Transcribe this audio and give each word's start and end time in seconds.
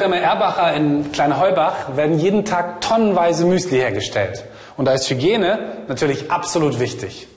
Firma 0.00 0.16
Erbacher 0.16 0.72
in 0.72 1.12
Kleinheubach 1.12 1.94
werden 1.94 2.18
jeden 2.18 2.46
Tag 2.46 2.80
tonnenweise 2.80 3.44
Müsli 3.44 3.76
hergestellt. 3.76 4.46
Und 4.78 4.86
da 4.86 4.92
ist 4.92 5.10
Hygiene 5.10 5.58
natürlich 5.88 6.30
absolut 6.30 6.80
wichtig. 6.80 7.28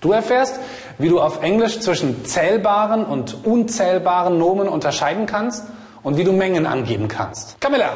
Du 0.00 0.10
erfährst, 0.10 0.58
wie 0.98 1.10
du 1.10 1.20
auf 1.20 1.44
Englisch 1.44 1.78
zwischen 1.78 2.24
zählbaren 2.24 3.04
und 3.04 3.46
unzählbaren 3.46 4.36
Nomen 4.36 4.66
unterscheiden 4.66 5.26
kannst 5.26 5.62
und 6.02 6.16
wie 6.16 6.24
du 6.24 6.32
Mengen 6.32 6.66
angeben 6.66 7.06
kannst. 7.06 7.60
Camilla, 7.60 7.90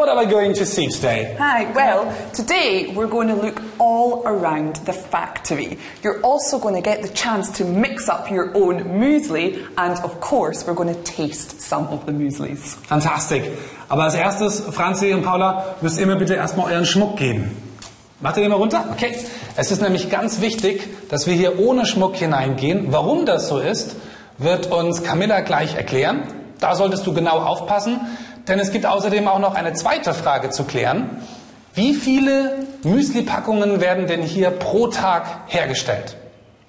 what 0.00 0.08
are 0.08 0.16
we 0.16 0.24
going 0.24 0.54
to 0.54 0.64
see 0.64 0.88
today? 0.88 1.36
Hi, 1.38 1.70
well, 1.72 2.10
today 2.32 2.90
we're 2.96 3.06
going 3.06 3.28
to 3.28 3.34
look 3.34 3.60
all 3.78 4.26
around 4.26 4.76
the 4.86 4.94
factory. 4.94 5.76
You're 6.02 6.22
also 6.22 6.58
going 6.58 6.74
to 6.74 6.80
get 6.80 7.02
the 7.02 7.10
chance 7.10 7.50
to 7.58 7.66
mix 7.66 8.08
up 8.08 8.30
your 8.30 8.56
own 8.56 8.98
muesli, 8.98 9.62
and 9.76 10.02
of 10.02 10.18
course, 10.22 10.66
we're 10.66 10.72
going 10.72 10.94
to 10.94 11.02
taste 11.02 11.60
some 11.60 11.86
of 11.88 12.06
the 12.06 12.12
mueslis. 12.12 12.76
Fantastic. 12.76 13.52
Aber 13.90 14.04
als 14.04 14.14
erstes, 14.14 14.60
Franzi 14.74 15.12
und 15.12 15.22
Paula, 15.22 15.76
müsst 15.82 16.00
ihr 16.00 16.06
mir 16.06 16.16
bitte 16.16 16.32
erstmal 16.32 16.72
euren 16.72 16.86
Schmuck 16.86 17.18
geben. 17.18 17.54
Macht 18.20 18.38
ihr 18.38 18.44
den 18.44 18.52
mal 18.52 18.56
runter? 18.56 18.86
Okay. 18.92 19.14
Es 19.56 19.70
ist 19.70 19.82
nämlich 19.82 20.08
ganz 20.08 20.40
wichtig, 20.40 21.10
dass 21.10 21.26
wir 21.26 21.34
hier 21.34 21.58
ohne 21.60 21.84
Schmuck 21.84 22.16
hineingehen. 22.16 22.86
Warum 22.88 23.26
das 23.26 23.48
so 23.48 23.58
ist, 23.58 23.96
wird 24.38 24.72
uns 24.72 25.02
Camilla 25.02 25.40
gleich 25.40 25.74
erklären. 25.74 26.22
Da 26.58 26.74
solltest 26.74 27.06
du 27.06 27.14
genau 27.14 27.38
aufpassen, 27.38 28.00
denn 28.48 28.58
es 28.58 28.70
gibt 28.70 28.86
außerdem 28.86 29.28
auch 29.28 29.38
noch 29.38 29.54
eine 29.54 29.72
zweite 29.74 30.14
Frage 30.14 30.50
zu 30.50 30.64
klären. 30.64 31.22
Wie 31.74 31.94
viele 31.94 32.66
Müsli-Packungen 32.82 33.80
werden 33.80 34.06
denn 34.06 34.22
hier 34.22 34.50
pro 34.50 34.88
Tag 34.88 35.26
hergestellt? 35.46 36.16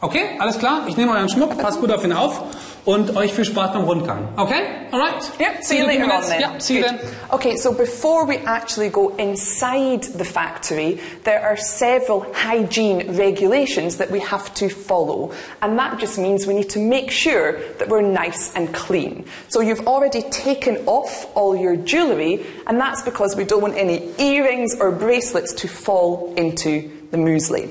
Okay, 0.03 0.35
alles 0.39 0.57
klar. 0.57 0.87
Ich 0.87 0.97
nehme 0.97 1.11
euren 1.11 1.29
Schmuck, 1.29 1.55
passt 1.59 1.79
gut 1.79 1.91
auf 1.91 2.03
ihn 2.03 2.11
auf 2.11 2.41
und 2.85 3.15
euch 3.15 3.33
viel 3.33 3.45
Spaß 3.45 3.73
beim 3.73 3.83
Rundgang. 3.83 4.29
Okay? 4.35 4.87
Alright? 4.91 5.31
Yep, 5.39 5.63
see 5.63 5.77
you 5.77 5.85
later 5.85 6.05
on 6.05 6.23
then. 6.23 6.39
Yeah, 6.41 6.59
see 6.59 6.77
you 6.77 6.83
then. 6.83 6.99
Okay, 7.29 7.55
so 7.55 7.71
before 7.71 8.25
we 8.25 8.37
actually 8.47 8.89
go 8.89 9.09
inside 9.17 10.01
the 10.17 10.25
factory, 10.25 10.99
there 11.23 11.43
are 11.43 11.55
several 11.55 12.25
hygiene 12.33 13.15
regulations 13.15 13.97
that 13.97 14.09
we 14.09 14.19
have 14.21 14.51
to 14.55 14.69
follow. 14.69 15.33
And 15.61 15.77
that 15.77 15.99
just 15.99 16.17
means 16.17 16.47
we 16.47 16.55
need 16.55 16.71
to 16.71 16.79
make 16.79 17.11
sure 17.11 17.59
that 17.77 17.87
we're 17.87 18.01
nice 18.01 18.55
and 18.55 18.73
clean. 18.73 19.25
So 19.49 19.61
you've 19.61 19.85
already 19.85 20.23
taken 20.31 20.77
off 20.87 21.27
all 21.35 21.55
your 21.55 21.75
jewellery, 21.75 22.43
and 22.65 22.79
that's 22.79 23.03
because 23.03 23.35
we 23.35 23.43
don't 23.43 23.61
want 23.61 23.77
any 23.77 24.09
earrings 24.17 24.75
or 24.79 24.89
bracelets 24.89 25.53
to 25.61 25.67
fall 25.67 26.33
into 26.37 26.89
the 27.11 27.17
muesli. 27.17 27.69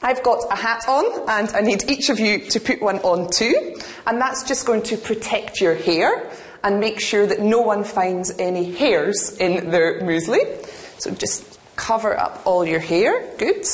I've 0.00 0.22
got 0.22 0.44
a 0.50 0.54
hat 0.56 0.84
on, 0.88 1.04
and 1.28 1.48
I 1.54 1.60
need 1.60 1.90
each 1.90 2.08
of 2.08 2.20
you 2.20 2.38
to 2.50 2.60
put 2.60 2.80
one 2.80 2.98
on 3.00 3.30
too. 3.30 3.76
And 4.06 4.20
that's 4.20 4.44
just 4.44 4.64
going 4.64 4.82
to 4.82 4.96
protect 4.96 5.60
your 5.60 5.74
hair 5.74 6.30
and 6.62 6.80
make 6.80 7.00
sure 7.00 7.26
that 7.26 7.40
no 7.40 7.60
one 7.60 7.84
finds 7.84 8.30
any 8.38 8.72
hairs 8.72 9.36
in 9.38 9.70
their 9.70 10.00
muesli. 10.00 10.66
So 11.00 11.10
just 11.10 11.58
cover 11.76 12.18
up 12.18 12.42
all 12.44 12.64
your 12.64 12.80
hair. 12.80 13.24
Good. 13.38 13.66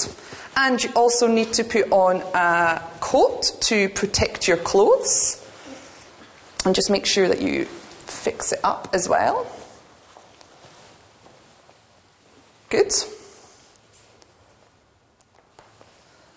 And 0.56 0.82
you 0.82 0.90
also 0.94 1.26
need 1.26 1.52
to 1.54 1.64
put 1.64 1.90
on 1.90 2.22
a 2.34 2.82
coat 3.00 3.42
to 3.62 3.88
protect 3.90 4.48
your 4.48 4.56
clothes. 4.56 5.40
And 6.64 6.74
just 6.74 6.90
make 6.90 7.04
sure 7.06 7.28
that 7.28 7.42
you 7.42 7.66
fix 7.66 8.52
it 8.52 8.60
up 8.64 8.88
as 8.92 9.08
well. 9.08 9.46
Good. 12.70 12.92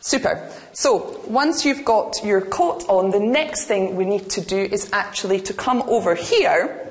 Super. 0.08 0.50
So 0.72 1.20
once 1.28 1.66
you've 1.66 1.84
got 1.84 2.24
your 2.24 2.40
coat 2.40 2.86
on, 2.88 3.12
the 3.12 3.20
next 3.20 3.66
thing 3.66 3.98
we 3.98 4.06
need 4.06 4.30
to 4.30 4.42
do 4.42 4.56
is 4.56 4.90
actually 4.94 5.42
to 5.42 5.54
come 5.54 5.82
over 5.82 6.16
here, 6.16 6.90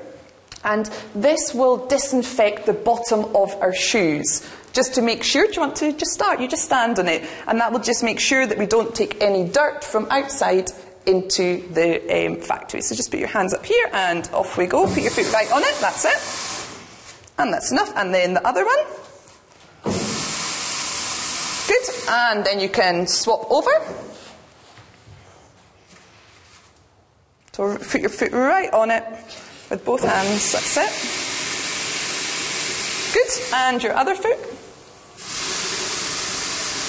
and 0.63 0.85
this 1.15 1.51
will 1.51 1.87
disinfect 1.87 2.67
the 2.67 2.73
bottom 2.73 3.25
of 3.35 3.55
our 3.55 3.73
shoes. 3.73 4.47
Just 4.71 4.93
to 4.93 5.01
make 5.01 5.23
sure, 5.23 5.47
do 5.47 5.53
you 5.53 5.61
want 5.61 5.75
to 5.77 5.93
just 5.93 6.11
start? 6.11 6.39
You 6.39 6.47
just 6.47 6.65
stand 6.65 6.99
on 6.99 7.07
it, 7.07 7.27
and 7.47 7.59
that 7.59 7.71
will 7.71 7.79
just 7.79 8.03
make 8.03 8.19
sure 8.19 8.45
that 8.45 8.59
we 8.59 8.67
don't 8.67 8.93
take 8.93 9.19
any 9.19 9.49
dirt 9.49 9.83
from 9.83 10.05
outside 10.11 10.69
into 11.07 11.67
the 11.73 12.27
um, 12.27 12.39
factory. 12.39 12.81
So 12.81 12.93
just 12.93 13.09
put 13.09 13.19
your 13.19 13.29
hands 13.29 13.51
up 13.51 13.65
here, 13.65 13.89
and 13.93 14.29
off 14.31 14.59
we 14.59 14.67
go. 14.67 14.85
Put 14.85 15.01
your 15.01 15.09
foot 15.09 15.33
right 15.33 15.51
on 15.51 15.63
it. 15.63 15.75
That's 15.81 16.05
it, 16.05 16.21
and 17.39 17.51
that's 17.51 17.71
enough. 17.71 17.91
And 17.97 18.13
then 18.13 18.35
the 18.35 18.47
other 18.47 18.63
one. 18.63 19.06
And 22.09 22.45
then 22.45 22.59
you 22.59 22.69
can 22.69 23.07
swap 23.07 23.49
over. 23.51 23.71
So 27.53 27.77
put 27.77 28.01
your 28.01 28.09
foot 28.09 28.31
right 28.33 28.71
on 28.71 28.91
it 28.91 29.03
with 29.69 29.83
both 29.83 30.03
hands. 30.03 30.51
That's 30.51 30.77
it. 30.77 30.91
Good. 33.13 33.53
And 33.53 33.81
your 33.81 33.93
other 33.93 34.15
foot. 34.15 34.37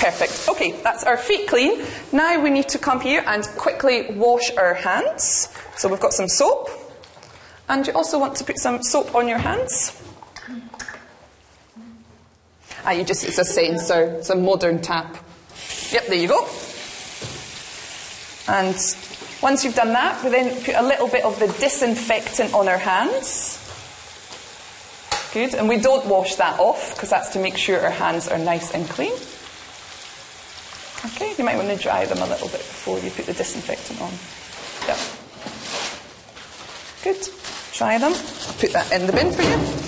Perfect. 0.01 0.49
Okay, 0.49 0.73
that's 0.83 1.05
our 1.05 1.17
feet 1.17 1.49
clean. 1.49 1.85
Now 2.13 2.41
we 2.41 2.51
need 2.51 2.69
to 2.69 2.79
come 2.79 3.01
here 3.01 3.25
and 3.27 3.45
quickly 3.57 4.13
wash 4.15 4.51
our 4.57 4.75
hands. 4.75 5.49
So 5.77 5.89
we've 5.89 6.01
got 6.01 6.13
some 6.13 6.29
soap. 6.29 6.71
And 7.69 7.87
you 7.87 7.93
also 7.95 8.19
want 8.19 8.37
to 8.37 8.45
put 8.45 8.59
some 8.59 8.83
soap 8.83 9.15
on 9.15 9.27
your 9.27 9.39
hands. 9.39 9.93
Ah, 12.89 12.93
you 12.93 13.05
just, 13.05 13.23
it's 13.23 13.37
a 13.37 13.45
sensor, 13.45 14.17
it's 14.19 14.31
a 14.31 14.35
modern 14.35 14.81
tap. 14.81 15.23
Yep, 15.93 16.07
there 16.07 16.17
you 16.17 16.27
go. 16.27 16.49
And 18.49 18.75
once 19.43 19.63
you've 19.63 19.75
done 19.75 19.93
that, 19.93 20.25
we 20.25 20.31
then 20.31 20.59
put 20.65 20.75
a 20.75 20.83
little 20.83 21.07
bit 21.07 21.23
of 21.23 21.39
the 21.39 21.49
disinfectant 21.61 22.55
on 22.55 22.67
our 22.67 22.79
hands. 22.79 23.59
Good, 25.35 25.55
and 25.55 25.69
we 25.69 25.77
don't 25.77 26.07
wash 26.07 26.37
that 26.37 26.59
off 26.59 26.95
because 26.95 27.11
that's 27.11 27.29
to 27.35 27.39
make 27.39 27.59
sure 27.59 27.79
our 27.79 27.91
hands 27.91 28.27
are 28.27 28.39
nice 28.39 28.73
and 28.73 28.89
clean. 28.89 29.13
Okay, 31.13 31.35
you 31.37 31.45
might 31.45 31.57
want 31.57 31.69
to 31.69 31.77
dry 31.77 32.07
them 32.07 32.23
a 32.23 32.27
little 32.27 32.49
bit 32.49 32.61
before 32.61 32.99
you 33.01 33.11
put 33.11 33.27
the 33.27 33.35
disinfectant 33.35 34.01
on. 34.01 34.13
Yep. 34.89 34.99
Good. 37.05 37.29
Dry 37.75 37.99
them. 37.99 38.15
Put 38.59 38.73
that 38.73 38.91
in 38.93 39.07
the 39.07 39.13
bin 39.13 39.31
for 39.31 39.43
you. 39.43 39.88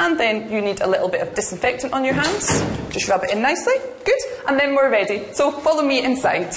And 0.00 0.18
then 0.18 0.50
you 0.50 0.62
need 0.62 0.80
a 0.80 0.86
little 0.86 1.10
bit 1.10 1.20
of 1.20 1.34
disinfectant 1.34 1.92
on 1.92 2.06
your 2.06 2.14
hands. 2.14 2.62
Just 2.90 3.06
rub 3.06 3.22
it 3.22 3.30
in 3.32 3.42
nicely. 3.42 3.74
Good. 4.02 4.18
And 4.48 4.58
then 4.58 4.74
we're 4.74 4.90
ready. 4.90 5.26
So 5.34 5.52
follow 5.52 5.82
me 5.82 6.02
inside. 6.02 6.54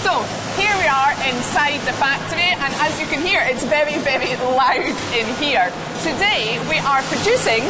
So 0.00 0.22
here 0.56 0.76
we 0.78 0.88
are 0.88 1.12
inside 1.28 1.80
the 1.84 1.92
factory, 1.92 2.25
as 2.80 3.00
you 3.00 3.06
can 3.06 3.20
hear, 3.24 3.40
it's 3.42 3.64
very, 3.64 3.96
very 4.04 4.36
loud 4.56 4.92
in 5.16 5.26
here. 5.40 5.72
Today 6.02 6.60
we 6.68 6.78
are 6.78 7.02
producing 7.08 7.64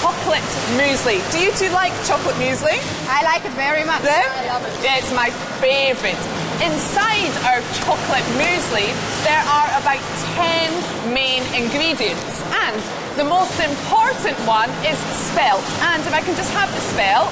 chocolate 0.00 0.44
muesli. 0.76 1.22
Do 1.32 1.38
you 1.40 1.52
two 1.52 1.70
like 1.70 1.92
chocolate 2.04 2.36
muesli? 2.36 2.76
I 3.08 3.22
like 3.24 3.44
it 3.44 3.54
very 3.54 3.84
much. 3.84 4.02
Yeah? 4.04 4.22
I 4.26 4.46
love 4.52 4.64
it. 4.66 4.74
Yeah, 4.82 4.98
it's 4.98 5.12
my 5.14 5.30
favourite. 5.62 6.18
Inside 6.58 7.32
our 7.46 7.62
chocolate 7.84 8.26
muesli, 8.34 8.90
there 9.22 9.44
are 9.46 9.68
about 9.78 10.02
10 10.34 11.14
main 11.14 11.42
ingredients, 11.54 12.42
and 12.66 12.76
the 13.16 13.24
most 13.24 13.54
important 13.60 14.36
one 14.46 14.70
is 14.82 14.98
spelt. 15.30 15.62
And 15.94 16.02
if 16.02 16.12
I 16.12 16.20
can 16.20 16.34
just 16.34 16.52
have 16.52 16.68
the 16.74 16.82
spelt. 16.92 17.30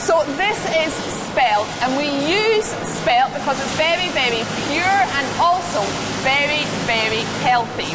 So 0.00 0.22
this 0.36 0.60
is 0.76 1.23
spelt, 1.34 1.66
and 1.82 1.90
we 1.98 2.06
use 2.30 2.70
spelt 3.02 3.34
because 3.34 3.58
it's 3.58 3.74
very, 3.74 4.06
very 4.14 4.46
pure 4.70 5.00
and 5.18 5.26
also 5.42 5.82
very, 6.22 6.62
very 6.86 7.26
healthy. 7.42 7.90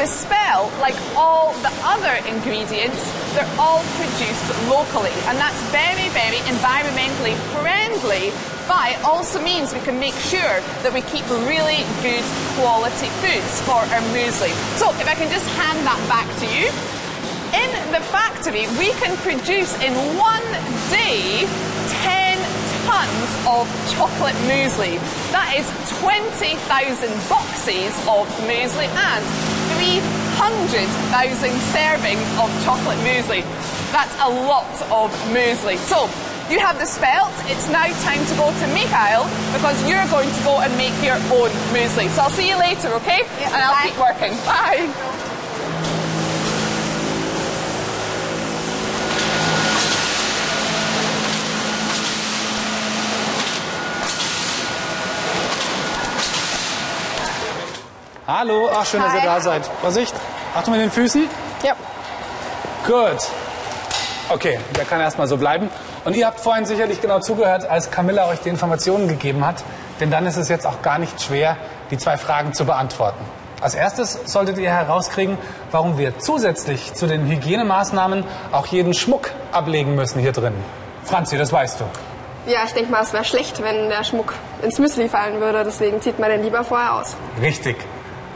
The 0.00 0.08
spelt, 0.08 0.72
like 0.80 0.96
all 1.12 1.52
the 1.60 1.68
other 1.84 2.16
ingredients, 2.24 2.96
they're 3.36 3.52
all 3.60 3.84
produced 4.00 4.48
locally, 4.72 5.12
and 5.28 5.36
that's 5.36 5.60
very, 5.68 6.08
very 6.16 6.40
environmentally 6.48 7.36
friendly. 7.60 8.32
But 8.64 8.96
it 8.96 9.04
also 9.04 9.36
means 9.42 9.74
we 9.74 9.84
can 9.84 10.00
make 10.00 10.16
sure 10.24 10.56
that 10.80 10.92
we 10.96 11.02
keep 11.12 11.28
really 11.44 11.84
good 12.00 12.24
quality 12.56 13.12
foods 13.20 13.60
for 13.68 13.84
our 13.84 14.02
muesli. 14.16 14.48
So 14.80 14.88
if 14.96 15.04
I 15.04 15.12
can 15.12 15.28
just 15.28 15.44
hand 15.60 15.84
that 15.84 16.00
back 16.08 16.28
to 16.40 16.46
you. 16.48 16.72
In 17.52 17.70
the 17.92 18.00
factory, 18.12 18.64
we 18.80 18.92
can 19.00 19.16
produce 19.24 19.72
in 19.80 19.92
one 20.16 20.44
day 20.88 21.48
10 22.04 22.27
tons 22.88 23.30
of 23.44 23.68
chocolate 23.92 24.36
muesli. 24.48 24.96
That 25.28 25.52
is 25.60 25.68
20,000 26.00 26.56
boxes 27.28 27.92
of 28.08 28.24
muesli 28.48 28.88
and 28.88 29.22
300,000 29.76 31.52
servings 31.76 32.28
of 32.40 32.48
chocolate 32.64 32.96
muesli. 33.04 33.44
That's 33.92 34.14
a 34.24 34.30
lot 34.48 34.72
of 34.88 35.12
muesli. 35.28 35.76
So, 35.84 36.08
you 36.48 36.58
have 36.60 36.78
the 36.78 36.86
spelt. 36.86 37.32
It's 37.52 37.68
now 37.68 37.84
time 38.08 38.24
to 38.24 38.34
go 38.40 38.48
to 38.48 38.66
make 38.72 38.88
aisle 38.88 39.28
because 39.52 39.76
you're 39.84 40.08
going 40.08 40.32
to 40.32 40.42
go 40.48 40.60
and 40.64 40.72
make 40.80 40.96
your 41.04 41.20
own 41.36 41.52
muesli. 41.76 42.08
So 42.16 42.22
I'll 42.22 42.30
see 42.32 42.48
you 42.48 42.56
later, 42.58 42.88
okay? 43.04 43.20
Yeah, 43.36 43.52
and 43.52 43.60
I'll 43.60 43.76
bye. 43.76 43.84
keep 43.84 43.98
working. 44.00 44.32
Bye. 44.48 45.16
Hallo, 58.30 58.68
ach 58.70 58.84
schön, 58.84 59.00
dass 59.00 59.14
ihr 59.14 59.22
Hi. 59.22 59.26
da 59.26 59.40
seid. 59.40 59.64
Vorsicht, 59.80 60.14
Achtung 60.54 60.74
mit 60.74 60.82
den 60.82 60.90
Füßen. 60.90 61.30
Ja. 61.64 61.72
Gut. 62.86 63.26
Okay, 64.28 64.60
der 64.76 64.84
kann 64.84 65.00
erstmal 65.00 65.26
so 65.26 65.38
bleiben. 65.38 65.70
Und 66.04 66.14
ihr 66.14 66.26
habt 66.26 66.38
vorhin 66.38 66.66
sicherlich 66.66 67.00
genau 67.00 67.20
zugehört, 67.20 67.64
als 67.64 67.90
Camilla 67.90 68.28
euch 68.28 68.40
die 68.40 68.50
Informationen 68.50 69.08
gegeben 69.08 69.46
hat. 69.46 69.64
Denn 69.98 70.10
dann 70.10 70.26
ist 70.26 70.36
es 70.36 70.50
jetzt 70.50 70.66
auch 70.66 70.82
gar 70.82 70.98
nicht 70.98 71.22
schwer, 71.22 71.56
die 71.90 71.96
zwei 71.96 72.18
Fragen 72.18 72.52
zu 72.52 72.66
beantworten. 72.66 73.24
Als 73.62 73.74
erstes 73.74 74.20
solltet 74.26 74.58
ihr 74.58 74.72
herauskriegen, 74.72 75.38
warum 75.70 75.96
wir 75.96 76.18
zusätzlich 76.18 76.92
zu 76.92 77.06
den 77.06 77.26
Hygienemaßnahmen 77.28 78.24
auch 78.52 78.66
jeden 78.66 78.92
Schmuck 78.92 79.30
ablegen 79.52 79.94
müssen 79.94 80.20
hier 80.20 80.32
drin. 80.32 80.52
Franzi, 81.02 81.38
das 81.38 81.50
weißt 81.50 81.80
du. 81.80 81.84
Ja, 82.46 82.58
ich 82.66 82.72
denke 82.72 82.92
mal, 82.92 83.02
es 83.02 83.14
wäre 83.14 83.24
schlecht, 83.24 83.62
wenn 83.62 83.88
der 83.88 84.04
Schmuck 84.04 84.34
ins 84.60 84.78
Müsli 84.78 85.08
fallen 85.08 85.40
würde. 85.40 85.64
Deswegen 85.64 86.02
zieht 86.02 86.18
man 86.18 86.28
den 86.28 86.42
lieber 86.42 86.62
vorher 86.62 86.92
aus. 86.92 87.16
Richtig. 87.40 87.78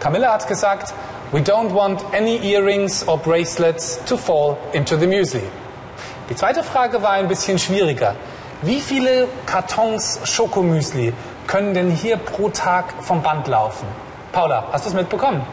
Camilla 0.03 0.33
hat 0.33 0.49
gesagt, 0.49 0.93
we 1.31 1.39
don't 1.39 1.73
want 1.73 2.05
any 2.13 2.37
earrings 2.53 3.07
or 3.07 3.17
bracelets 3.17 4.01
to 4.05 4.17
fall 4.17 4.59
into 4.73 4.97
the 4.97 5.07
muesli. 5.07 5.45
Die 6.29 6.35
zweite 6.35 6.65
Frage 6.65 7.01
war 7.05 7.13
ein 7.13 7.29
bisschen 7.29 7.57
schwieriger. 7.57 8.17
Wie 8.63 8.81
viele 8.81 9.29
Kartons 9.47 10.19
Schokomüsli 10.25 11.13
können 11.47 11.73
denn 11.73 11.91
hier 11.93 12.17
pro 12.17 12.49
Tag 12.49 12.95
vom 13.01 13.23
Band 13.23 13.47
laufen? 13.47 13.87
Paula, 14.33 14.65
hast 14.73 14.87
du 14.87 14.89
es 14.89 14.95
mitbekommen? 14.97 15.47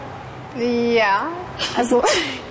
Ja, 0.57 1.27
also 1.77 2.01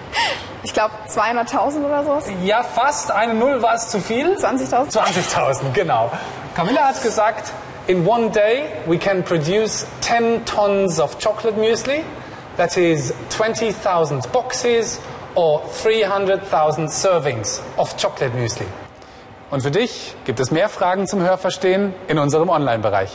ich 0.63 0.73
glaube 0.73 0.95
200.000 1.09 1.85
oder 1.85 2.05
sowas. 2.05 2.27
Ja, 2.45 2.63
fast. 2.63 3.11
Eine 3.11 3.35
Null 3.35 3.61
war 3.61 3.75
es 3.75 3.89
zu 3.89 3.99
viel. 3.99 4.37
20.000? 4.37 4.93
20.000, 4.93 5.73
genau. 5.75 6.13
Camilla 6.55 6.83
hat 6.83 7.03
gesagt, 7.03 7.53
in 7.89 8.05
one 8.05 8.31
day 8.31 8.71
we 8.87 8.99
can 8.99 9.23
produce 9.23 9.87
10 10.03 10.45
tons 10.45 11.01
of 11.01 11.19
chocolate 11.19 11.57
muesli. 11.57 12.05
That 12.57 12.77
is 12.77 13.15
20,000 13.31 14.31
boxes 14.31 15.01
or 15.35 15.61
300,000 15.61 16.89
servings 16.89 17.63
of 17.79 17.97
chocolate 17.97 18.35
muesli. 18.35 18.67
Und 19.51 19.63
für 19.63 19.71
dich 19.71 20.15
gibt 20.27 20.39
es 20.41 20.51
mehr 20.51 20.69
Fragen 20.69 21.07
zum 21.07 21.23
Hörverstehen 21.23 21.95
in 22.09 22.19
unserem 22.19 22.51
Online-Bereich. 22.51 23.11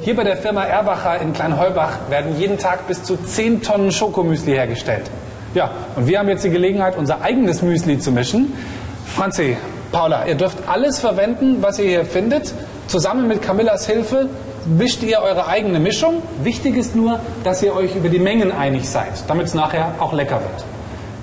Hier 0.00 0.16
bei 0.16 0.24
der 0.24 0.36
Firma 0.38 0.64
Erbacher 0.64 1.20
in 1.20 1.32
Kleinheubach 1.32 2.10
werden 2.10 2.36
jeden 2.36 2.58
Tag 2.58 2.88
bis 2.88 3.04
zu 3.04 3.16
10 3.16 3.62
Tonnen 3.62 3.92
Schokomüsli 3.92 4.54
hergestellt. 4.54 5.08
Ja, 5.54 5.70
und 5.94 6.08
wir 6.08 6.18
haben 6.18 6.28
jetzt 6.28 6.42
die 6.42 6.50
Gelegenheit, 6.50 6.96
unser 6.96 7.20
eigenes 7.20 7.62
Müsli 7.62 8.00
zu 8.00 8.10
mischen. 8.10 8.52
Franzi, 9.06 9.56
Paula, 9.92 10.26
ihr 10.26 10.36
dürft 10.36 10.68
alles 10.68 11.00
verwenden, 11.00 11.58
was 11.60 11.78
ihr 11.78 11.88
hier 11.88 12.04
findet. 12.04 12.52
Zusammen 12.86 13.28
mit 13.28 13.42
Camillas 13.42 13.86
Hilfe 13.86 14.28
mischt 14.66 15.02
ihr 15.02 15.20
eure 15.20 15.46
eigene 15.46 15.80
Mischung. 15.80 16.22
Wichtig 16.42 16.76
ist 16.76 16.94
nur, 16.94 17.20
dass 17.44 17.62
ihr 17.62 17.74
euch 17.74 17.94
über 17.96 18.08
die 18.08 18.18
Mengen 18.18 18.52
einig 18.52 18.88
seid, 18.88 19.24
damit 19.28 19.46
es 19.46 19.54
nachher 19.54 19.94
auch 19.98 20.12
lecker 20.12 20.40
wird. 20.40 20.64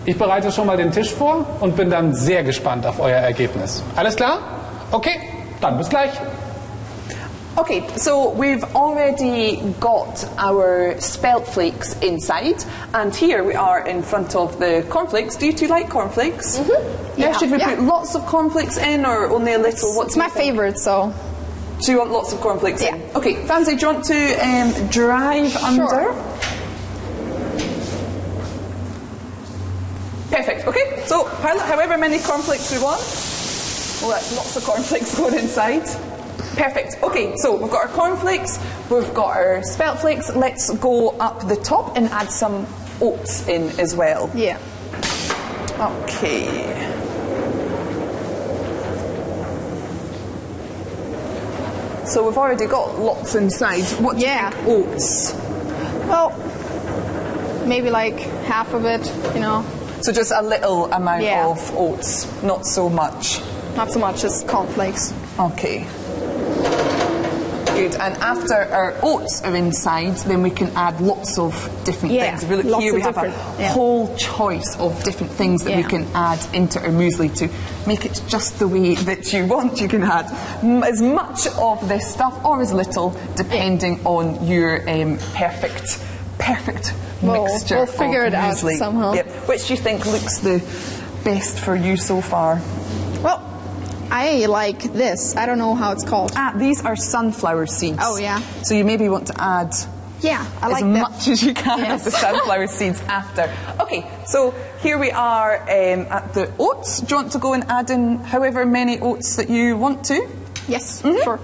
Ich 0.06 0.18
bereite 0.18 0.52
schon 0.52 0.68
mal 0.68 0.78
den 0.78 0.92
Tisch 0.92 1.14
vor 1.14 1.46
und 1.60 1.76
bin 1.76 1.90
dann 1.90 2.14
sehr 2.14 2.44
gespannt 2.44 2.86
auf 2.86 3.00
euer 3.00 3.18
Ergebnis. 3.18 3.84
Alles 3.96 4.16
klar? 4.16 4.40
Okay, 4.92 5.20
dann 5.60 5.78
bis 5.78 5.90
gleich. 5.90 6.12
Okay, 7.58 7.88
so 7.98 8.30
we've 8.30 8.64
already 8.76 9.58
got 9.80 10.24
our 10.38 11.00
spelt 11.02 11.48
flakes 11.48 11.98
inside, 12.02 12.64
and 12.94 13.16
here 13.16 13.44
we 13.44 13.56
are 13.56 13.86
in 13.88 14.04
front 14.04 14.36
of 14.36 14.60
the 14.60 14.86
cornflakes. 14.90 15.36
Do 15.36 15.48
you 15.48 15.54
two 15.54 15.68
like 15.68 15.90
cornflakes? 15.90 16.58
Mm-hmm. 16.58 17.20
Yeah, 17.20 17.26
Yeah, 17.32 17.38
should 17.38 17.50
we 17.52 17.58
yeah. 17.58 17.76
put 17.76 17.84
lots 17.84 18.14
of 18.16 18.24
cornflakes 18.28 18.78
in 18.78 19.06
or 19.08 19.32
only 19.32 19.54
a 19.54 19.58
little? 19.58 19.96
What's 19.96 20.10
It's 20.10 20.18
my 20.18 20.30
think? 20.30 20.52
favorite, 20.52 20.78
so 20.78 21.12
Do 21.82 21.92
you 21.92 21.98
want 21.98 22.12
lots 22.12 22.32
of 22.32 22.40
cornflakes 22.42 22.82
in? 22.84 22.96
Yeah. 22.96 23.18
Okay, 23.18 23.36
Fancy, 23.48 23.76
do 23.76 23.82
you 23.88 23.94
want 23.94 24.06
to 24.06 24.34
um, 24.48 24.88
drive 24.90 25.56
under? 25.58 26.14
Perfect. 30.30 30.68
Okay, 30.68 31.04
so 31.08 31.24
pilot 31.42 31.62
however 31.64 31.98
many 31.98 32.20
cornflakes 32.20 32.72
we 32.72 32.78
want. 32.84 33.02
Well, 34.02 34.12
that's 34.12 34.36
lots 34.38 34.56
of 34.58 34.64
cornflakes 34.64 35.16
going 35.18 35.36
inside. 35.40 35.88
Perfect. 36.58 36.98
Okay, 37.04 37.36
so 37.38 37.56
we've 37.56 37.70
got 37.72 37.88
our 37.88 37.94
cornflakes, 37.94 38.58
we've 38.90 39.14
got 39.14 39.36
our 39.38 39.62
spelt 39.64 40.00
flakes. 40.00 40.34
Let's 40.36 40.70
go 40.78 41.10
up 41.20 41.48
the 41.48 41.56
top 41.56 41.96
and 41.96 42.08
add 42.08 42.32
some 42.32 42.66
oats 43.00 43.48
in 43.48 43.70
as 43.80 43.96
well. 43.96 44.30
yeah. 44.34 44.58
Okay. 45.80 46.74
So 52.06 52.26
we've 52.26 52.38
already 52.38 52.66
got 52.68 53.00
lots 53.00 53.36
inside. 53.36 53.84
What 54.00 54.16
do 54.18 54.24
Yeah. 54.24 54.50
you 54.66 54.84
think? 54.84 54.90
Oats. 54.96 55.34
Well, 56.08 56.32
maybe 57.66 57.90
like 57.90 58.20
half 58.46 58.74
of 58.74 58.86
it, 58.86 59.12
you 59.34 59.42
know, 59.42 59.64
So 60.00 60.12
just 60.14 60.32
a 60.32 60.42
little 60.44 60.86
amount 60.94 61.24
Yeah. 61.24 61.48
of 61.48 61.76
oats, 61.76 62.28
not 62.44 62.66
so 62.66 62.88
much. 62.90 63.42
not 63.76 63.92
so 63.92 64.00
much 64.00 64.24
as 64.24 64.44
cornflakes. 64.48 65.14
Okay. 65.40 65.86
Good. 67.78 67.96
And 67.96 68.16
after 68.18 68.54
our 68.56 68.96
oats 69.04 69.42
are 69.44 69.56
inside, 69.56 70.16
then 70.28 70.42
we 70.42 70.50
can 70.50 70.70
add 70.76 71.00
lots 71.00 71.38
of 71.38 71.54
different 71.86 72.16
Yeah, 72.16 72.32
things. 72.32 72.44
If 72.44 72.50
you 72.50 72.56
look 72.58 72.66
lots 72.66 72.84
here, 72.84 72.94
we 72.96 73.02
have 73.02 73.18
a 73.18 73.28
yeah. 73.60 73.72
whole 73.72 74.16
choice 74.18 74.76
of 74.80 75.04
different 75.04 75.32
things 75.34 75.64
that 75.64 75.76
we 75.78 75.84
can 75.84 76.06
add 76.16 76.40
into 76.56 76.80
our 76.82 76.88
muesli 76.90 77.34
to 77.38 77.50
make 77.88 78.06
it 78.06 78.22
just 78.28 78.58
the 78.60 78.68
way 78.68 78.96
that 78.96 79.32
you 79.32 79.46
want. 79.46 79.80
You 79.80 79.88
can 79.88 80.04
add 80.04 80.26
as 80.84 81.02
much 81.02 81.46
of 81.60 81.88
this 81.88 82.12
stuff 82.12 82.44
or 82.44 82.62
as 82.62 82.74
little, 82.74 83.16
depending 83.36 84.00
on 84.06 84.46
your 84.48 84.82
um, 84.90 85.18
perfect, 85.36 86.04
perfect 86.40 86.94
We'll- 87.22 87.46
mixture. 87.46 87.76
we'll 87.78 87.86
figure 87.86 88.22
of 88.26 88.34
it 88.34 88.34
out 88.34 88.58
somehow. 88.58 89.14
Yep. 89.14 89.28
Which 89.48 89.68
do 89.68 89.74
you 89.76 89.80
think 89.80 90.06
looks 90.06 90.40
the 90.40 90.60
best 91.24 91.60
for 91.60 91.76
you 91.76 91.96
so 91.98 92.22
far? 92.22 92.62
Well, 93.24 93.44
I 94.12 94.46
like 94.46 94.82
this. 94.94 95.36
I 95.36 95.46
don't 95.46 95.58
know 95.58 95.76
how 95.76 95.92
it's 95.92 96.04
called. 96.04 96.32
Ah, 96.36 96.54
these 96.56 96.84
are 96.86 96.96
sunflower 96.96 97.66
seeds. 97.68 98.00
Oh, 98.02 98.18
yeah. 98.18 98.40
So 98.64 98.74
you 98.74 98.84
maybe 98.86 99.10
want 99.10 99.28
to 99.28 99.34
add 99.42 99.74
Yeah, 100.22 100.46
I 100.62 100.66
as 100.68 100.72
like 100.72 100.82
that. 100.84 100.88
much 101.12 101.28
as 101.28 101.44
you 101.44 101.54
can 101.54 101.80
Yes. 101.80 102.06
of 102.08 102.14
the 102.14 102.18
sunflower 102.20 102.68
seeds 102.68 103.02
after. 103.02 103.54
Okay, 103.82 104.10
so 104.26 104.52
here 104.82 104.98
we 104.98 105.12
are 105.12 105.62
um, 105.62 106.08
at 106.10 106.34
the 106.34 106.52
oats. 106.58 107.00
Do 107.02 107.16
you 107.16 107.22
want 107.22 107.32
to 107.34 107.40
go 107.40 107.54
and 107.54 107.64
add 107.66 107.90
in 107.90 108.18
however 108.20 108.66
many 108.66 109.00
oats 109.00 109.36
that 109.36 109.50
you 109.50 109.78
want 109.78 110.06
to? 110.06 110.28
Yes, 110.68 111.02
Mm-hmm. 111.02 111.24
sure. 111.24 111.40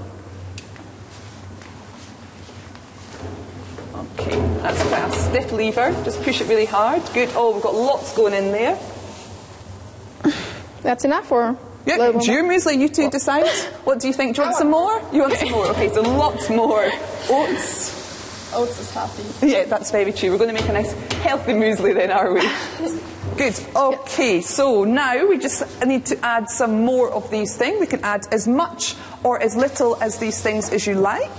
Okay, 4.19 4.35
that's 4.61 4.81
quite 4.83 5.03
a 5.07 5.11
stiff 5.11 5.51
lever. 5.51 5.91
Just 6.03 6.21
push 6.23 6.41
it 6.41 6.47
really 6.47 6.65
hard. 6.65 7.01
Good. 7.13 7.29
Oh, 7.35 7.53
we've 7.53 7.63
got 7.63 7.75
lots 7.75 8.15
going 8.15 8.33
in 8.33 8.51
there. 8.51 8.77
That's 10.81 11.05
enough, 11.05 11.31
or 11.31 11.57
Yeah, 11.85 11.95
a 12.09 12.19
do 12.19 12.31
your 12.31 12.43
more? 12.43 12.53
muesli, 12.53 12.77
you 12.79 12.87
two 12.89 13.09
decide. 13.09 13.47
What 13.83 13.99
do 13.99 14.07
you 14.07 14.13
think? 14.13 14.35
Do 14.35 14.41
you 14.41 14.47
want 14.47 14.57
some 14.57 14.71
more? 14.71 15.01
You 15.11 15.21
want 15.21 15.33
some 15.35 15.51
more? 15.51 15.67
Okay, 15.67 15.89
so 15.93 16.01
lots 16.01 16.49
more 16.49 16.85
oats. 17.29 18.53
Oats 18.55 18.79
is 18.79 18.91
healthy. 18.91 19.47
Yeah, 19.47 19.65
that's 19.65 19.91
very 19.91 20.13
true. 20.13 20.31
We're 20.31 20.37
going 20.37 20.53
to 20.55 20.59
make 20.61 20.69
a 20.69 20.73
nice 20.73 20.91
healthy 21.23 21.53
muesli 21.53 21.93
then, 21.93 22.11
are 22.11 22.33
we? 22.33 22.41
Good. 23.37 23.59
Okay, 23.75 24.41
so 24.41 24.83
now 24.83 25.27
we 25.27 25.39
just 25.39 25.63
need 25.85 26.05
to 26.07 26.23
add 26.23 26.49
some 26.49 26.85
more 26.85 27.09
of 27.11 27.29
these 27.31 27.57
things. 27.57 27.79
We 27.79 27.87
can 27.87 28.01
add 28.03 28.27
as 28.31 28.47
much 28.47 28.95
or 29.23 29.41
as 29.41 29.55
little 29.55 30.01
as 30.01 30.19
these 30.19 30.39
things 30.41 30.69
as 30.71 30.85
you 30.85 30.93
like. 30.95 31.31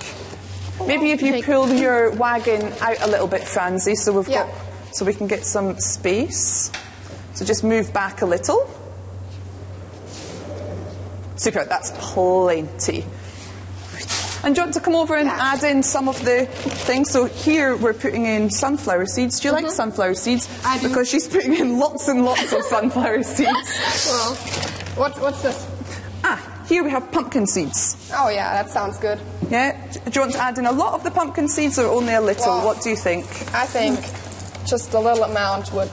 Maybe 0.85 1.11
if 1.11 1.21
you 1.21 1.31
Take- 1.31 1.45
pull 1.45 1.69
your 1.73 2.11
wagon 2.11 2.73
out 2.81 3.01
a 3.01 3.07
little 3.07 3.27
bit, 3.27 3.43
Francie, 3.45 3.95
so 3.95 4.11
we've 4.11 4.27
Yeah. 4.27 4.43
got 4.45 4.53
so 4.93 5.05
we 5.05 5.13
can 5.13 5.27
get 5.27 5.45
some 5.45 5.79
space. 5.79 6.69
So 7.33 7.45
just 7.45 7.63
move 7.63 7.93
back 7.93 8.21
a 8.21 8.25
little. 8.25 8.69
Super, 11.35 11.65
that's 11.65 11.91
plenty. 11.97 13.05
And 14.43 14.53
do 14.53 14.61
you 14.61 14.65
want 14.65 14.73
to 14.75 14.79
come 14.79 14.93
over 14.95 15.15
and 15.15 15.27
add 15.27 15.63
in 15.63 15.81
some 15.81 16.07
of 16.07 16.23
the 16.23 16.45
things? 16.45 17.09
So 17.09 17.25
here 17.25 17.75
we're 17.75 17.93
putting 17.95 18.25
in 18.25 18.49
sunflower 18.51 19.07
seeds. 19.07 19.39
Do 19.39 19.47
you 19.47 19.53
like 19.53 19.69
sunflower 19.71 20.13
seeds? 20.13 20.45
Mm-hmm. 20.47 20.67
I 20.67 20.77
do. 20.79 20.87
Because 20.89 21.09
she's 21.09 21.27
putting 21.27 21.55
in 21.55 21.79
lots 21.79 22.07
and 22.07 22.23
lots 22.23 22.53
of 22.53 22.61
sunflower 22.63 23.23
seeds. 23.35 24.05
Well, 24.07 24.35
what's 24.95 25.19
what's 25.19 25.41
this? 25.41 25.67
Ah, 26.23 26.63
here 26.69 26.83
we 26.83 26.91
have 26.91 27.11
pumpkin 27.11 27.47
seeds. 27.47 28.11
Oh 28.15 28.29
yeah, 28.29 28.61
that 28.61 28.69
sounds 28.71 28.99
good. 28.99 29.19
Yeah? 29.49 29.71
Do 29.91 29.99
you 30.13 30.21
want 30.21 30.33
to 30.33 30.39
add 30.39 30.57
in 30.59 30.67
a 30.67 30.71
lot 30.71 30.93
of 30.93 31.03
the 31.03 31.11
pumpkin 31.11 31.47
seeds 31.47 31.79
or 31.79 31.87
only 31.87 32.13
a 32.13 32.21
little? 32.21 32.45
Well- 32.45 32.65
what 32.65 32.81
do 32.83 32.89
you 32.91 32.95
think? 32.95 33.25
I 33.53 33.65
think 33.65 33.99
just 34.67 34.93
a 34.93 34.99
little 34.99 35.23
amount 35.23 35.73
would 35.73 35.89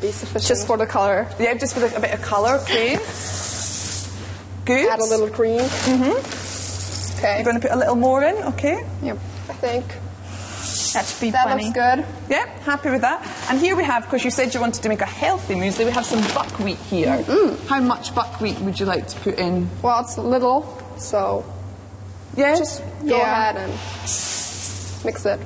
be 0.00 0.12
sufficient. 0.12 0.46
Just 0.46 0.66
for 0.68 0.76
the 0.76 0.86
colour. 0.86 1.26
Yeah, 1.40 1.54
just 1.54 1.74
for 1.74 1.80
the, 1.80 1.96
a 1.96 2.00
bit 2.00 2.12
of 2.14 2.22
colour, 2.22 2.58
okay. 2.62 2.98
Good. 4.66 4.88
add 4.90 4.98
a 5.00 5.04
little 5.04 5.30
cream. 5.30 5.60
Mm-hmm. 5.60 7.18
Okay. 7.18 7.34
You're 7.36 7.44
going 7.44 7.56
to 7.60 7.62
put 7.66 7.70
a 7.70 7.76
little 7.76 7.96
more 7.96 8.22
in, 8.22 8.36
okay? 8.52 8.84
Yep. 9.02 9.16
I 9.48 9.52
think 9.54 9.84
That 10.92 11.06
should 11.06 11.20
be 11.20 11.30
that 11.30 11.44
plenty. 11.46 11.64
looks 11.64 11.74
good. 11.74 12.04
Yeah, 12.28 12.46
happy 12.60 12.90
with 12.90 13.00
that. 13.02 13.22
And 13.48 13.58
here 13.58 13.74
we 13.76 13.84
have, 13.84 14.02
because 14.04 14.24
you 14.24 14.30
said 14.30 14.52
you 14.52 14.60
wanted 14.60 14.82
to 14.82 14.88
make 14.88 15.00
a 15.00 15.06
healthy 15.06 15.54
muesli, 15.54 15.84
we 15.86 15.92
have 15.92 16.04
some 16.04 16.20
buckwheat 16.34 16.78
here. 16.78 17.22
How 17.68 17.80
much 17.80 18.14
buckwheat 18.14 18.58
would 18.60 18.78
you 18.78 18.86
like 18.86 19.06
to 19.08 19.16
put 19.20 19.38
in? 19.38 19.68
Well, 19.82 20.00
it's 20.00 20.16
a 20.16 20.22
little, 20.22 20.66
so 20.98 21.44
Yeah, 22.36 22.54
just 22.56 22.80
go 23.00 23.16
Yeah. 23.16 23.32
ahead 23.32 23.56
and 23.56 23.72
mix 25.04 25.24
it. 25.24 25.40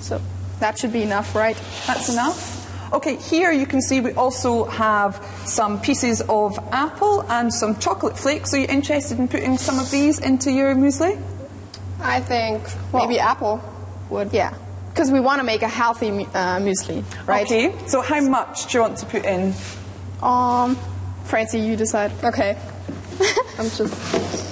So 0.00 0.20
that 0.60 0.78
should 0.78 0.92
be 0.92 1.02
enough, 1.02 1.34
right? 1.34 1.56
That's 1.86 2.08
enough. 2.10 2.58
Okay, 2.92 3.16
here 3.16 3.52
you 3.52 3.66
can 3.66 3.80
see 3.80 4.00
we 4.00 4.12
also 4.14 4.64
have 4.64 5.24
some 5.44 5.80
pieces 5.80 6.22
of 6.22 6.58
apple 6.72 7.22
and 7.30 7.52
some 7.54 7.78
chocolate 7.78 8.18
flakes. 8.18 8.52
Are 8.52 8.58
you 8.58 8.66
interested 8.68 9.18
in 9.18 9.28
putting 9.28 9.58
some 9.58 9.78
of 9.78 9.90
these 9.90 10.18
into 10.18 10.50
your 10.50 10.74
muesli? 10.74 11.20
I 12.00 12.20
think 12.20 12.62
maybe 12.92 13.18
apple 13.20 13.60
would. 14.10 14.32
Yeah. 14.32 14.54
Because 14.88 15.12
we 15.12 15.20
want 15.20 15.38
to 15.38 15.44
make 15.44 15.62
a 15.62 15.68
healthy 15.68 16.08
uh, 16.08 16.58
muesli, 16.58 17.04
right? 17.28 17.46
Okay, 17.46 17.72
so 17.86 18.00
how 18.00 18.20
much 18.20 18.66
do 18.66 18.78
you 18.78 18.82
want 18.82 18.98
to 18.98 19.06
put 19.06 19.24
in? 19.24 19.54
Um, 20.20 20.76
Francie, 21.24 21.60
you 21.60 21.76
decide. 21.76 22.12
Okay. 22.24 22.58
I'm 23.58 23.70
just. 23.70 24.49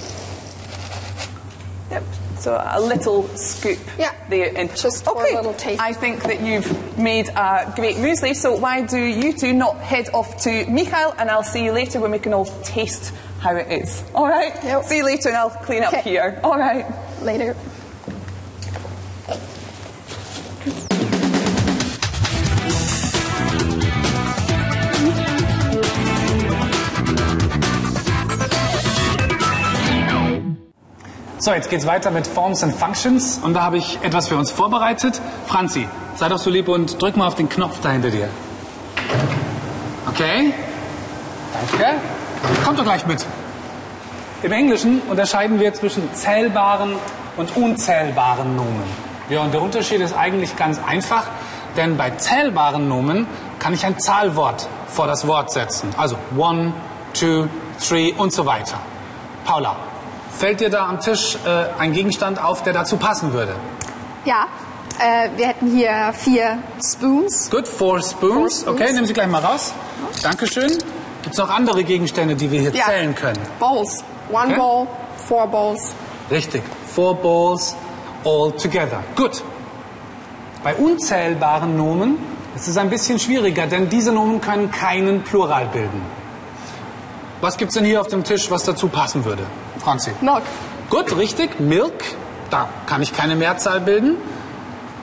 So 2.39 2.55
a 2.55 2.79
little 2.79 3.27
scoop 3.35 3.77
Yeah, 3.97 4.13
there 4.29 4.51
And 4.55 4.69
just 4.75 5.03
for 5.03 5.23
a 5.25 5.35
little 5.35 5.53
taste. 5.53 5.81
I 5.81 5.93
think 5.93 6.23
that 6.23 6.41
you've 6.41 6.97
made 6.97 7.27
a 7.29 7.71
great 7.75 7.97
muesli, 7.97 8.35
so 8.35 8.55
why 8.55 8.81
do 8.81 8.97
you 8.97 9.33
two 9.33 9.53
not 9.53 9.77
head 9.77 10.09
off 10.13 10.41
to 10.43 10.65
Mikhail 10.67 11.13
and 11.17 11.29
I'll 11.29 11.43
see 11.43 11.63
you 11.65 11.71
later 11.73 11.99
when 11.99 12.11
we 12.11 12.19
can 12.19 12.33
all 12.33 12.45
taste 12.63 13.13
how 13.39 13.55
it 13.55 13.71
is. 13.71 14.03
All 14.13 14.27
right? 14.27 14.53
Yep. 14.63 14.83
See 14.83 14.97
you 14.97 15.05
later 15.05 15.29
and 15.29 15.37
I'll 15.37 15.49
clean 15.49 15.83
up 15.83 15.93
Okay. 15.93 16.01
here. 16.01 16.39
All 16.43 16.57
right. 16.57 16.85
Later. 17.21 17.55
So, 31.41 31.53
jetzt 31.53 31.69
geht's 31.69 31.87
weiter 31.87 32.11
mit 32.11 32.27
Forms 32.27 32.63
and 32.63 32.75
Functions 32.75 33.37
und 33.41 33.53
da 33.53 33.61
habe 33.61 33.77
ich 33.77 33.97
etwas 34.01 34.27
für 34.27 34.35
uns 34.35 34.51
vorbereitet. 34.51 35.21
Franzi, 35.47 35.87
sei 36.17 36.27
doch 36.27 36.37
so 36.37 36.49
lieb 36.49 36.67
und 36.67 37.01
drück 37.01 37.15
mal 37.15 37.27
auf 37.27 37.35
den 37.35 37.47
Knopf 37.47 37.79
da 37.81 37.91
hinter 37.91 38.09
dir. 38.09 38.27
Okay? 40.09 40.53
Danke. 41.53 41.95
Kommt 42.65 42.77
doch 42.77 42.83
gleich 42.83 43.05
mit. 43.07 43.25
Im 44.43 44.51
Englischen 44.51 45.01
unterscheiden 45.09 45.61
wir 45.61 45.73
zwischen 45.73 46.13
zählbaren 46.13 46.95
und 47.37 47.55
unzählbaren 47.55 48.57
Nomen. 48.57 48.83
Ja, 49.29 49.39
und 49.39 49.53
der 49.53 49.61
Unterschied 49.61 50.01
ist 50.01 50.17
eigentlich 50.17 50.57
ganz 50.57 50.77
einfach, 50.85 51.23
denn 51.77 51.95
bei 51.95 52.09
zählbaren 52.11 52.89
Nomen 52.89 53.27
kann 53.59 53.73
ich 53.73 53.85
ein 53.85 53.97
Zahlwort 53.97 54.67
vor 54.89 55.07
das 55.07 55.25
Wort 55.25 55.53
setzen. 55.53 55.87
Also 55.95 56.17
one, 56.37 56.73
two, 57.13 57.47
three 57.79 58.11
und 58.11 58.33
so 58.33 58.45
weiter. 58.45 58.75
Paula, 59.45 59.77
fällt 60.37 60.59
dir 60.59 60.69
da 60.69 60.87
am 60.87 60.99
Tisch 60.99 61.37
äh, 61.45 61.79
ein 61.79 61.93
Gegenstand 61.93 62.41
auf, 62.41 62.63
der 62.63 62.73
dazu 62.73 62.97
passen 62.97 63.33
würde? 63.33 63.55
Ja. 64.25 64.45
Äh, 64.99 65.29
wir 65.37 65.47
hätten 65.47 65.71
hier 65.75 66.11
vier 66.13 66.59
Spoons. 66.83 67.49
Good, 67.49 67.67
four 67.67 68.01
spoons. 68.01 68.67
Okay, 68.67 68.91
nehmen 68.91 69.05
Sie 69.07 69.13
gleich 69.13 69.27
mal 69.27 69.39
raus. 69.43 69.73
Dankeschön. 70.21 70.67
Gibt 71.21 71.33
es 71.33 71.37
noch 71.37 71.49
andere 71.49 71.83
Gegenstände, 71.83 72.35
die 72.35 72.51
wir 72.51 72.59
hier 72.61 72.71
Ja. 72.73 72.85
zählen 72.85 73.15
können? 73.15 73.39
Bowls. 73.59 74.03
One 74.31 74.47
Okay. 74.47 74.55
bowl, 74.57 74.87
four 75.27 75.47
bowls. 75.47 75.93
Richtig. 76.29 76.63
Four 76.93 77.15
bowls 77.15 77.75
all 78.25 78.51
together. 78.51 79.03
Gut. 79.15 79.41
Bei 80.63 80.75
unzählbaren 80.75 81.77
Nomen 81.77 82.17
ist 82.55 82.67
es 82.67 82.75
ein 82.77 82.89
bisschen 82.89 83.19
schwieriger, 83.19 83.67
denn 83.67 83.89
diese 83.89 84.11
Nomen 84.11 84.41
können 84.41 84.69
keinen 84.69 85.23
Plural 85.23 85.67
bilden. 85.67 86.01
Was 87.41 87.55
gibt's 87.55 87.75
denn 87.75 87.85
hier 87.85 88.01
auf 88.01 88.07
dem 88.07 88.25
Tisch, 88.25 88.51
was 88.51 88.63
dazu 88.63 88.89
passen 88.89 89.23
würde? 89.23 89.43
Franzi. 89.81 90.11
Milk. 90.19 90.43
Gut, 90.89 91.15
richtig. 91.15 91.59
Milk. 91.59 92.03
Da 92.49 92.67
kann 92.85 93.01
ich 93.01 93.13
keine 93.13 93.37
Mehrzahl 93.37 93.79
bilden. 93.79 94.17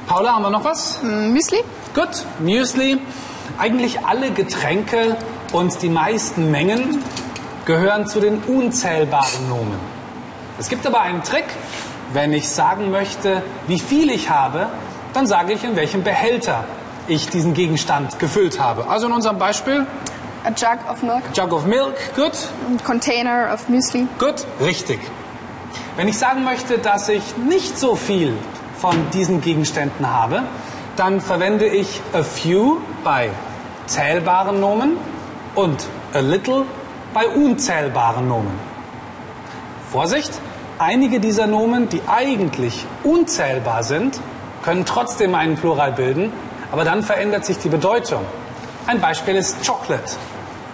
Paula, 0.06 0.34
haben 0.34 0.42
wir 0.42 0.50
noch 0.50 0.64
was? 0.64 1.02
Müsli. 1.02 1.64
Gut, 1.94 2.24
Müsli. 2.38 3.00
Eigentlich 3.58 4.04
alle 4.04 4.32
Getränke 4.32 5.16
und 5.52 5.80
die 5.80 5.88
meisten 5.88 6.50
Mengen 6.50 7.02
gehören 7.64 8.06
zu 8.06 8.20
den 8.20 8.42
unzählbaren 8.42 9.48
Nomen. 9.48 9.78
Es 10.58 10.68
gibt 10.68 10.86
aber 10.86 11.00
einen 11.00 11.22
Trick. 11.22 11.46
Wenn 12.12 12.34
ich 12.34 12.50
sagen 12.50 12.90
möchte, 12.90 13.42
wie 13.66 13.80
viel 13.80 14.10
ich 14.10 14.28
habe, 14.28 14.66
dann 15.14 15.26
sage 15.26 15.54
ich, 15.54 15.64
in 15.64 15.74
welchem 15.74 16.04
Behälter 16.04 16.64
ich 17.08 17.28
diesen 17.28 17.54
Gegenstand 17.54 18.18
gefüllt 18.18 18.60
habe. 18.60 18.88
Also 18.88 19.06
in 19.06 19.12
unserem 19.12 19.38
Beispiel, 19.38 19.86
A 20.46 20.50
jug 20.50 20.78
of 20.88 21.02
milk. 21.02 21.24
Jug 21.34 21.52
of 21.52 21.66
Milk, 21.66 21.96
gut, 22.14 22.48
Container 22.84 23.50
of 23.52 23.68
Müsli. 23.68 24.06
Gut, 24.20 24.46
richtig. 24.60 25.00
Wenn 25.96 26.06
ich 26.06 26.16
sagen 26.18 26.44
möchte, 26.44 26.78
dass 26.78 27.08
ich 27.08 27.36
nicht 27.36 27.76
so 27.76 27.96
viel 27.96 28.32
von 28.78 29.10
diesen 29.10 29.40
Gegenständen 29.40 30.08
habe, 30.08 30.44
dann 30.94 31.20
verwende 31.20 31.66
ich 31.66 32.00
a 32.12 32.22
few 32.22 32.76
bei 33.02 33.30
zählbaren 33.86 34.60
Nomen 34.60 34.96
und 35.56 35.84
a 36.14 36.20
little 36.20 36.64
bei 37.12 37.26
unzählbaren 37.26 38.28
Nomen. 38.28 38.56
Vorsicht, 39.90 40.30
einige 40.78 41.18
dieser 41.18 41.48
Nomen, 41.48 41.88
die 41.88 42.02
eigentlich 42.06 42.86
unzählbar 43.02 43.82
sind, 43.82 44.20
können 44.62 44.84
trotzdem 44.84 45.34
einen 45.34 45.56
Plural 45.56 45.90
bilden, 45.90 46.32
aber 46.70 46.84
dann 46.84 47.02
verändert 47.02 47.44
sich 47.44 47.58
die 47.58 47.68
Bedeutung. 47.68 48.24
Ein 48.86 49.00
Beispiel 49.00 49.34
ist 49.34 49.66
Chocolate. 49.66 50.12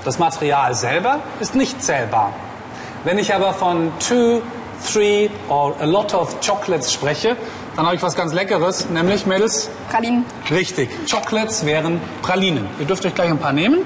Das 0.05 0.19
Material 0.19 0.75
selber 0.75 1.21
ist 1.39 1.55
nicht 1.55 1.83
zählbar. 1.83 2.33
Wenn 3.05 3.19
ich 3.19 3.35
aber 3.35 3.55
von 3.55 3.93
two, 4.01 4.41
three 4.93 5.31
or 5.49 5.75
a 5.81 5.85
lot 5.85 6.13
of 6.13 6.41
chocolates 6.41 6.93
spreche, 6.93 7.37
dann 7.77 7.87
habe 7.87 7.95
ich 7.95 8.03
was 8.03 8.17
ganz 8.17 8.33
Leckeres, 8.33 8.91
nämlich 8.91 9.27
Mädels. 9.27 9.71
Pralinen. 9.89 10.25
Richtig. 10.51 10.91
Chocolates 11.09 11.65
wären 11.65 12.01
Pralinen. 12.21 12.67
Ihr 12.81 12.87
dürft 12.87 13.07
euch 13.07 13.15
gleich 13.15 13.31
ein 13.31 13.39
paar 13.39 13.53
nehmen. 13.53 13.81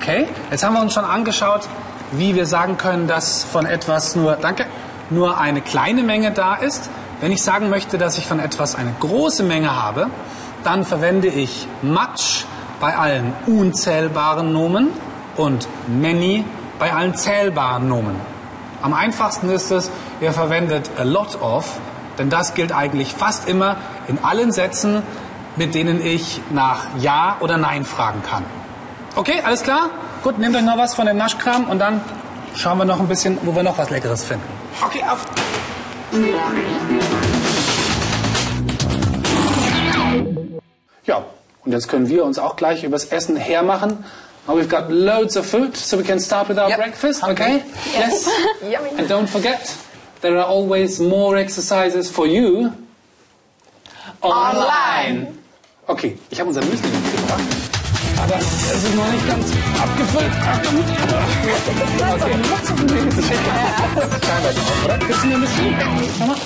Okay. 0.00 0.26
Jetzt 0.50 0.64
haben 0.64 0.74
wir 0.74 0.80
uns 0.80 0.92
schon 0.92 1.04
angeschaut, 1.04 1.68
wie 2.10 2.34
wir 2.34 2.46
sagen 2.46 2.76
können, 2.76 3.06
dass 3.06 3.44
von 3.44 3.64
etwas 3.64 4.16
nur, 4.16 4.34
danke, 4.34 4.66
nur 5.10 5.38
eine 5.38 5.60
kleine 5.60 6.02
Menge 6.02 6.32
da 6.32 6.56
ist. 6.56 6.90
Wenn 7.20 7.30
ich 7.30 7.42
sagen 7.44 7.70
möchte, 7.70 7.96
dass 7.96 8.18
ich 8.18 8.26
von 8.26 8.40
etwas 8.40 8.74
eine 8.74 8.92
große 8.98 9.44
Menge 9.44 9.80
habe, 9.80 10.08
dann 10.64 10.84
verwende 10.84 11.28
ich 11.28 11.68
much 11.82 12.44
bei 12.80 12.96
allen 12.96 13.32
unzählbaren 13.46 14.52
Nomen 14.52 14.88
und 15.36 15.68
many 15.86 16.44
bei 16.78 16.92
allen 16.92 17.14
zählbaren 17.14 17.88
Nomen. 17.88 18.16
Am 18.82 18.94
einfachsten 18.94 19.48
ist 19.50 19.70
es, 19.70 19.90
ihr 20.20 20.32
verwendet 20.32 20.90
a 20.98 21.04
lot 21.04 21.40
of, 21.40 21.78
denn 22.18 22.30
das 22.30 22.54
gilt 22.54 22.72
eigentlich 22.72 23.14
fast 23.14 23.48
immer 23.48 23.76
in 24.08 24.18
allen 24.22 24.52
Sätzen, 24.52 25.02
mit 25.56 25.74
denen 25.74 26.04
ich 26.04 26.40
nach 26.50 26.86
Ja 26.98 27.36
oder 27.40 27.58
Nein 27.58 27.84
fragen 27.84 28.22
kann. 28.28 28.44
Okay, 29.14 29.42
alles 29.44 29.62
klar? 29.62 29.90
Gut, 30.22 30.38
nehmt 30.38 30.56
euch 30.56 30.62
noch 30.62 30.78
was 30.78 30.94
von 30.94 31.06
dem 31.06 31.16
Naschkram 31.16 31.64
und 31.64 31.78
dann 31.78 32.00
schauen 32.54 32.78
wir 32.78 32.84
noch 32.84 33.00
ein 33.00 33.08
bisschen, 33.08 33.38
wo 33.42 33.54
wir 33.54 33.62
noch 33.62 33.78
was 33.78 33.90
Leckeres 33.90 34.24
finden. 34.24 34.46
Okay, 34.84 35.02
auf. 35.08 35.26
Ja, 41.04 41.24
und 41.64 41.72
jetzt 41.72 41.88
können 41.88 42.08
wir 42.08 42.24
uns 42.24 42.38
auch 42.38 42.56
gleich 42.56 42.84
übers 42.84 43.04
Essen 43.06 43.36
hermachen. 43.36 44.04
We've 44.48 44.68
got 44.68 44.90
loads 44.90 45.36
of 45.36 45.46
food, 45.46 45.76
so 45.76 45.96
we 45.96 46.02
can 46.04 46.18
start 46.18 46.48
with 46.48 46.58
our 46.58 46.68
Yep. 46.70 46.78
breakfast, 46.78 47.22
okay? 47.24 47.62
Yes. 47.92 48.28
Yummy. 48.62 48.90
And 48.98 49.08
don't 49.08 49.28
forget, 49.28 49.76
there 50.20 50.36
are 50.36 50.44
always 50.44 50.98
more 51.00 51.36
exercises 51.36 52.10
for 52.10 52.26
you 52.26 52.72
online. 54.20 55.38
Okay, 55.88 56.18
ich 56.30 56.38
habe 56.40 56.48
unser 56.48 56.60
Müsli 56.62 56.88
mitgebracht. 56.88 57.42
Aber 58.18 58.34
ah, 58.34 58.38
es 58.38 58.84
ist 58.84 58.94
noch 58.94 59.10
nicht 59.10 59.26
ganz 59.26 59.46
abgefüllt. 59.80 60.32
Achtung. 60.46 60.78
Okay. 62.14 62.36
Scheinbar 64.26 64.52
drauf, 64.52 64.84
oder? 64.84 64.98
Gibt's 64.98 65.24
mir 65.24 65.34
ein 65.34 65.40
bisschen? 65.40 65.74
Schau 66.18 66.26
mal. 66.26 66.36